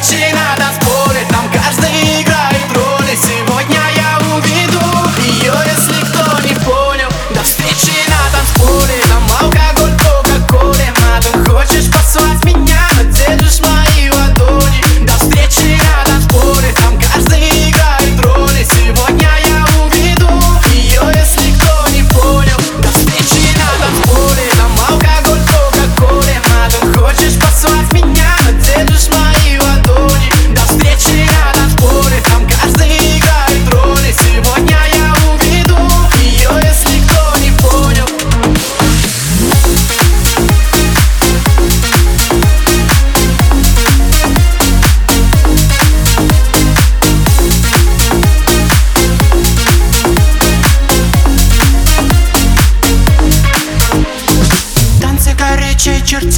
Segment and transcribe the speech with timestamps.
[0.00, 0.47] 빛이 나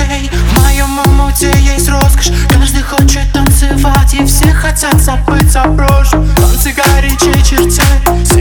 [0.01, 2.31] гостей В моем омуте есть роскошь.
[2.49, 8.40] Каждый хочет танцевать И все хотят забыть о прошлом Танцы горячей чертей.